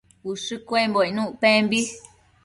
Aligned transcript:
ushë 0.31 0.55
cuembo 0.67 0.99
icnuc 1.09 1.31
pembi 1.41 1.81